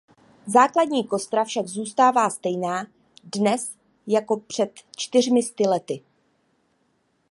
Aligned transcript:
Základní 0.45 1.07
kostra 1.07 1.43
však 1.45 1.67
zůstává 1.67 2.29
stejná 2.29 2.85
dnes 3.23 3.75
jako 4.07 4.37
před 4.39 4.71
čtyřmi 4.95 5.43
sty 5.43 5.63
lety. 5.63 6.01